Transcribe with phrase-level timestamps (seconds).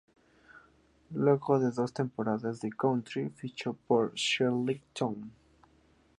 [1.11, 5.31] Luego de dos temporadas en County, fichó por Shrewsbury Town.